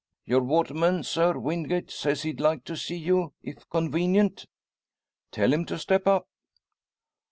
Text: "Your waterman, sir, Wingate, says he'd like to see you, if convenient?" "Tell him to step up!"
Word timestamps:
"Your 0.25 0.41
waterman, 0.41 1.03
sir, 1.03 1.37
Wingate, 1.37 1.91
says 1.91 2.23
he'd 2.23 2.39
like 2.39 2.63
to 2.63 2.75
see 2.75 2.95
you, 2.95 3.33
if 3.43 3.69
convenient?" 3.69 4.47
"Tell 5.29 5.53
him 5.53 5.63
to 5.65 5.77
step 5.77 6.07
up!" 6.07 6.27